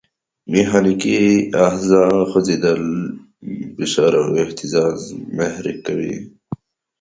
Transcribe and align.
میخانیکي 0.51 1.17
آخذه 1.67 2.01
خوځېدل، 2.29 2.83
فشار 3.75 4.13
او 4.21 4.27
اهتزاز 4.43 4.99
محرک 5.37 5.77
کوي. 5.87 6.15